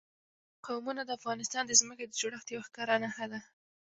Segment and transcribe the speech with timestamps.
[0.65, 3.39] قومونه د افغانستان د ځمکې د جوړښت یوه ښکاره نښه ده.